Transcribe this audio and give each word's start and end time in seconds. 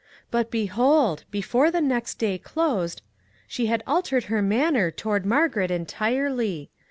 But, 0.31 0.49
behold! 0.49 1.25
before 1.29 1.69
the 1.69 1.79
next 1.79 2.15
day 2.15 2.39
closed 2.39 3.03
she 3.47 3.67
had 3.67 3.83
al 3.85 4.01
tered 4.01 4.23
her 4.23 4.41
manner 4.41 4.89
toward 4.89 5.27
Margaret 5.27 5.69
entirely. 5.69 6.71